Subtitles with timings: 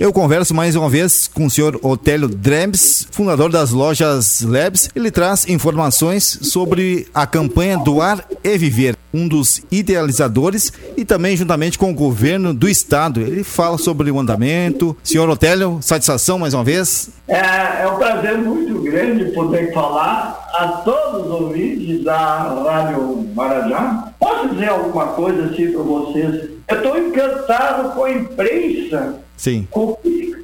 [0.00, 4.88] Eu converso mais uma vez com o senhor Otélio Drebs, fundador das lojas Labs.
[4.96, 11.76] Ele traz informações sobre a campanha Doar e Viver, um dos idealizadores e também juntamente
[11.76, 13.20] com o governo do estado.
[13.20, 14.96] Ele fala sobre o andamento.
[15.04, 17.10] Senhor Otélio, satisfação mais uma vez?
[17.28, 24.12] É, é um prazer muito grande poder falar a todos os ouvintes da Rádio Marajá.
[24.18, 26.50] Posso dizer alguma coisa assim para vocês?
[26.68, 29.66] Eu estou encantado com a imprensa Sim.
[29.70, 29.96] Com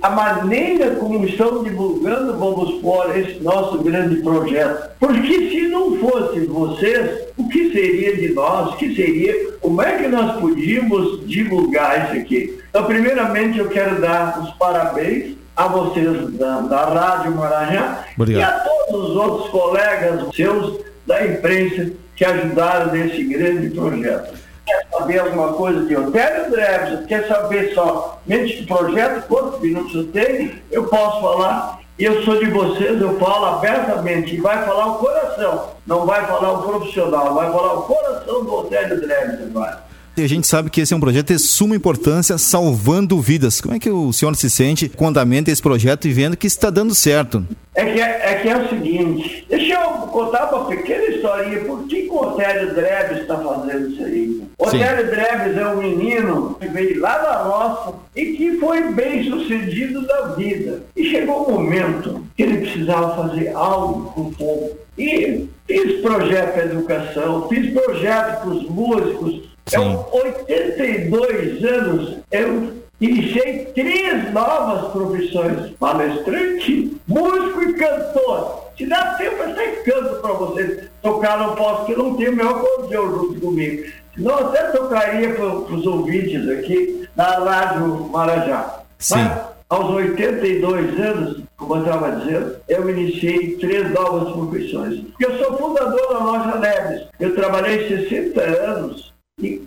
[0.00, 4.90] a maneira como estão divulgando, vamos pôr, esse nosso grande projeto.
[5.00, 8.72] Porque se não fosse vocês, o que seria de nós?
[8.72, 9.50] O que seria?
[9.60, 12.56] Como é que nós podíamos divulgar isso aqui?
[12.70, 18.50] Então, primeiramente, eu quero dar os parabéns a vocês da, da Rádio Maranhão e a
[18.60, 25.52] todos os outros colegas seus da imprensa que ajudaram nesse grande projeto quer saber alguma
[25.52, 31.20] coisa de Otélio Dreves, quer saber somente de projeto, quantos minutos eu tenho, eu posso
[31.20, 31.80] falar.
[31.96, 34.34] E eu sou de vocês, eu falo abertamente.
[34.34, 38.54] E vai falar o coração, não vai falar o profissional, vai falar o coração do
[38.54, 39.83] Otélio Dreves agora.
[40.16, 43.60] E a gente sabe que esse é um projeto de suma importância, salvando vidas.
[43.60, 46.46] Como é que o senhor se sente com o andamento desse projeto e vendo que
[46.46, 47.44] está dando certo?
[47.74, 51.58] É que é, é que é o seguinte, deixa eu contar uma pequena historinha.
[51.64, 54.42] Por que, que o Otélio Dreves está fazendo isso aí?
[54.56, 59.28] O Otélio Dreves é um menino que veio lá da roça e que foi bem
[59.28, 60.84] sucedido da vida.
[60.94, 64.70] E chegou um momento que ele precisava fazer algo com o povo.
[64.96, 69.92] E fiz projeto de educação, fiz projeto para os músicos, Sim.
[69.92, 78.64] Eu, 82 anos, eu iniciei três novas profissões: palestrante, músico e cantor.
[78.76, 80.84] Se dá tempo, eu até canto para vocês.
[81.00, 83.84] Tocar não posso, porque não tenho meu acordeão junto comigo.
[84.14, 88.80] Senão até tocaria para os ouvintes aqui na Rádio Marajá.
[88.98, 89.16] Sim.
[89.16, 89.38] Mas,
[89.68, 95.02] aos 82 anos, como eu estava dizendo, eu iniciei três novas profissões.
[95.20, 97.06] Eu sou fundador da loja Neves.
[97.18, 99.62] Eu trabalhei 60 anos e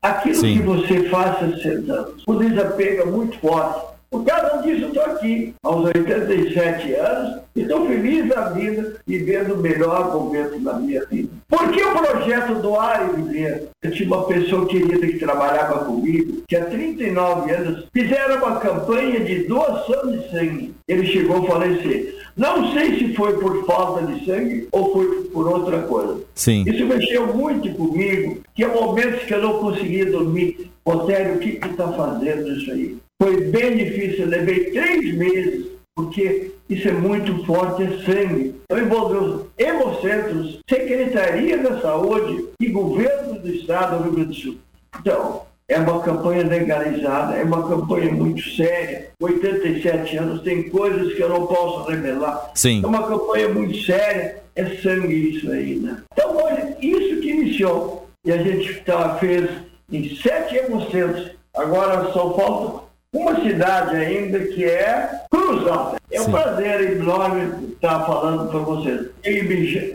[0.00, 0.56] aquilo Sim.
[0.56, 3.90] que você faz 60 anos, o desapego é muito forte.
[4.10, 9.54] Por causa disso, eu estou aqui, aos 87 anos, e estou feliz da vida, vivendo
[9.54, 11.28] o melhor momento da minha vida.
[11.48, 13.68] Por que o projeto Doar e Viver?
[13.80, 19.20] Eu tinha uma pessoa querida que trabalhava comigo, que há 39 anos fizeram uma campanha
[19.20, 20.74] de doação de sangue.
[20.88, 22.19] Ele chegou a falecer.
[22.40, 26.22] Não sei se foi por falta de sangue ou foi por outra coisa.
[26.34, 26.64] Sim.
[26.66, 30.70] Isso mexeu muito comigo, que há momentos que eu não conseguia dormir.
[30.82, 32.96] Otério, o que tu está fazendo isso aí?
[33.22, 38.54] Foi bem difícil, eu levei três meses, porque isso é muito forte, é sangue.
[38.64, 44.56] Então envolveu hemocentros, Secretaria da Saúde e Governo do Estado do Rio Grande do Sul.
[44.98, 49.08] Então, é uma campanha legalizada, é uma campanha muito séria.
[49.22, 52.50] 87 anos, tem coisas que eu não posso revelar.
[52.56, 52.82] Sim.
[52.82, 56.02] É uma campanha muito séria, é sangue isso aí, né?
[56.12, 58.08] Então, olha, isso que iniciou.
[58.24, 59.48] E a gente tá, fez
[59.92, 61.30] em sete hemocentros.
[61.54, 65.96] Agora só falta uma cidade ainda que é Cruzão.
[66.12, 66.30] É um Sim.
[66.30, 69.06] prazer enorme estar falando para vocês.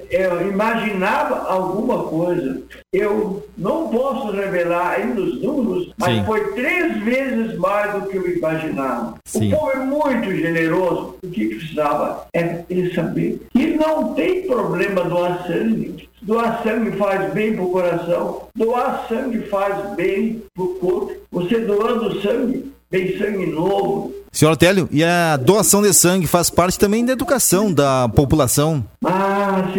[0.09, 2.61] Eu imaginava alguma coisa.
[2.91, 6.25] Eu não posso revelar ainda os números, mas Sim.
[6.25, 9.15] foi três vezes mais do que eu imaginava.
[9.25, 9.53] Sim.
[9.53, 11.15] O povo é muito generoso.
[11.23, 16.09] O que precisava é ele saber que não tem problema doar sangue.
[16.21, 18.47] Doar sangue faz bem para o coração.
[18.55, 21.13] Doar sangue faz bem para o corpo.
[21.31, 24.13] Você doando sangue, tem sangue novo.
[24.31, 28.85] Senhor Télio, e a doação de sangue faz parte também da educação da população?
[29.03, 29.69] Ah,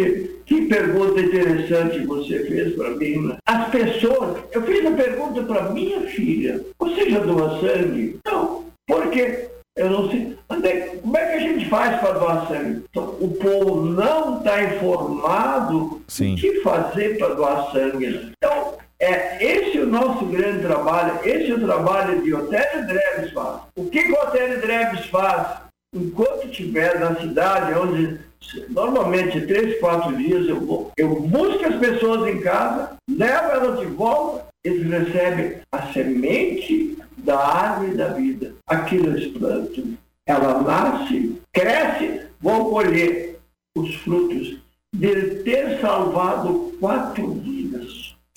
[0.45, 3.27] que pergunta interessante você fez para mim.
[3.27, 3.37] Né?
[3.45, 8.19] As pessoas, eu fiz a pergunta para minha filha: você já doa sangue?
[8.25, 10.35] Não, porque eu não sei.
[10.47, 12.83] Como é que a gente faz para doar sangue?
[12.89, 16.33] Então, o povo não está informado Sim.
[16.33, 18.07] o que fazer para doar sangue.
[18.07, 18.31] Né?
[19.07, 23.61] É, esse é o nosso grande trabalho, esse é o trabalho de Otélio Dreves faz.
[23.77, 25.59] O que, o Otélio Dreves faz?
[25.95, 28.19] Enquanto estiver na cidade, onde
[28.67, 33.85] normalmente três, quatro dias eu vou, eu busco as pessoas em casa, levo elas de
[33.85, 38.55] volta, eles recebem a semente da árvore da vida.
[38.67, 39.85] Aquilo eles plantam,
[40.25, 43.39] ela nasce, cresce, vão colher
[43.73, 44.57] os frutos
[44.93, 47.66] de ter salvado quatro vidas.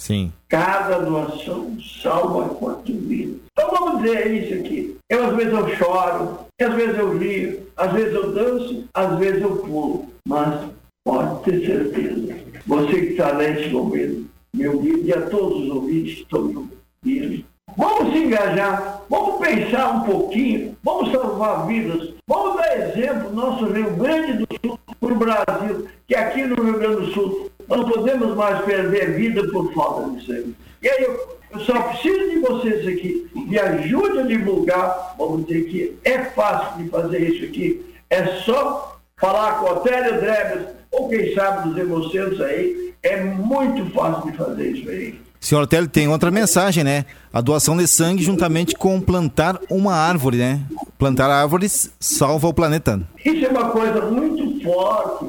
[0.00, 0.32] Sim.
[0.48, 3.36] Cada doação salva quatro vidas.
[3.52, 4.96] Então vamos dizer isso aqui.
[5.10, 9.42] Eu às vezes eu choro, às vezes eu rio, às vezes eu danço, às vezes
[9.42, 10.06] eu pulo.
[10.26, 10.70] Mas
[11.04, 12.34] pode ter certeza,
[12.66, 14.24] você que está nesse momento,
[14.54, 17.44] meu vídeo e a todos os ouvintes me ouvindo,
[17.76, 23.94] Vamos se engajar, vamos pensar um pouquinho, vamos salvar vidas, vamos dar exemplo nosso Rio
[23.96, 28.36] Grande do Sul para o Brasil, que aqui no Rio Grande do Sul não podemos
[28.36, 30.56] mais perder vida por falta de sangue.
[30.82, 35.64] E aí eu, eu só preciso de vocês aqui, me ajude a divulgar, vamos dizer
[35.64, 41.08] que é fácil de fazer isso aqui, é só falar com o Otélio Drebes, ou
[41.08, 45.20] quem sabe dos hemocentros aí, é muito fácil de fazer isso aí.
[45.40, 47.06] Senhor Otélio, tem outra mensagem, né?
[47.32, 50.60] A doação de sangue juntamente com plantar uma árvore, né?
[50.98, 53.00] Plantar árvores salva o planeta.
[53.24, 55.24] Isso é uma coisa muito forte?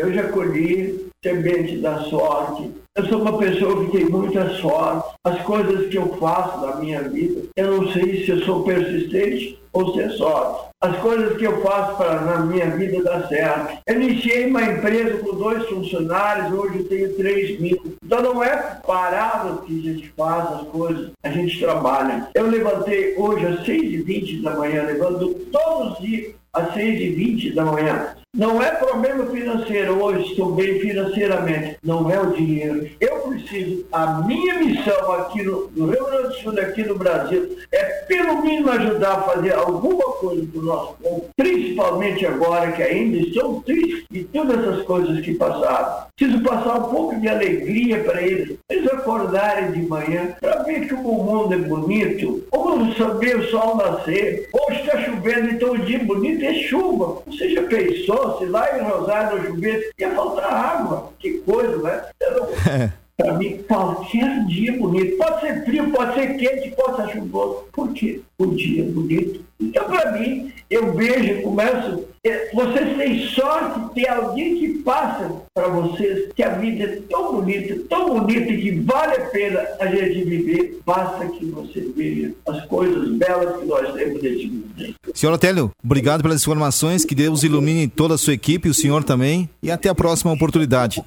[0.00, 2.70] Eu já colhi semente da sorte.
[2.96, 5.14] Eu sou uma pessoa que tem muita sorte.
[5.24, 9.58] As coisas que eu faço na minha vida, eu não sei se eu sou persistente
[9.74, 10.70] ou se é sorte.
[10.82, 13.78] As coisas que eu faço para na minha vida dar certo.
[13.86, 17.78] Eu iniciei uma empresa com dois funcionários, hoje eu tenho três mil.
[18.02, 22.28] Então não é parado que a gente faz as coisas, a gente trabalha.
[22.34, 28.16] Eu levantei hoje às 6h20 da manhã, levanto todos os dias às 6h20 da manhã.
[28.32, 31.78] Não é problema financeiro hoje, estou bem financeiramente.
[31.82, 32.88] Não é o dinheiro.
[33.00, 37.58] Eu preciso, a minha missão aqui no, no Rio Grande do Sul, aqui no Brasil,
[37.72, 42.82] é pelo mínimo ajudar a fazer alguma coisa para o nosso povo, principalmente agora que
[42.84, 46.08] ainda estão tristes de todas essas coisas que passaram.
[46.16, 50.94] Preciso passar um pouco de alegria para eles, eles acordarem de manhã para ver que
[50.94, 55.98] o mundo é bonito, ou saber o sol nascer, ou está chovendo, então o dia
[55.98, 57.22] bonito é chuva.
[57.26, 58.19] Você já pensou?
[58.38, 61.12] Se lá em Rosário no Juventus ia faltar água.
[61.18, 62.04] Que coisa, né?
[62.70, 62.92] É.
[63.20, 65.16] Para mim, qualquer dia bonito.
[65.18, 67.64] Pode ser frio, pode ser quente, pode ser chuvoso.
[67.70, 68.20] Por quê?
[68.38, 69.44] O dia bonito.
[69.60, 72.04] Então, para mim, eu vejo, começo.
[72.24, 77.00] É, vocês têm sorte de ter alguém que passa para vocês que a vida é
[77.10, 80.80] tão bonita, tão bonita que vale a pena a gente viver.
[80.84, 84.94] Basta que você veja as coisas belas que nós temos nesse mundo.
[85.14, 87.04] Senhor Otélio, obrigado pelas informações.
[87.04, 89.48] Que Deus ilumine toda a sua equipe, o senhor também.
[89.62, 91.02] E até a próxima oportunidade.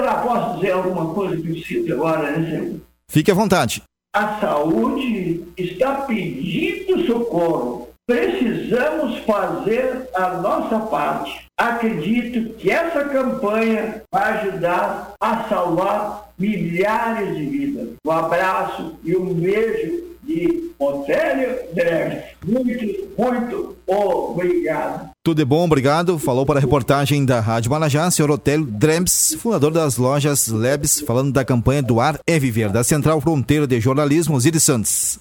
[0.00, 2.80] Para encerrar, posso dizer alguma coisa que eu sinto agora, né, senhor?
[3.08, 3.82] Fique à vontade.
[4.14, 11.46] A saúde está pedindo socorro precisamos fazer a nossa parte.
[11.56, 17.88] Acredito que essa campanha vai ajudar a salvar milhares de vidas.
[18.04, 22.29] Um abraço e um beijo de Otélio Dreves.
[22.46, 25.10] Muito, muito obrigado.
[25.22, 26.18] Tudo bom, obrigado.
[26.18, 31.32] Falou para a reportagem da Rádio Malajá, senhor Otélio Dremes, fundador das lojas Lebs, falando
[31.32, 35.18] da campanha do Ar é Viver, da Central Fronteira de Jornalismo, Osiris Santos.